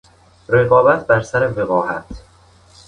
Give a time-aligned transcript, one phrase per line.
[0.49, 2.05] رقابت بر سر وقاحت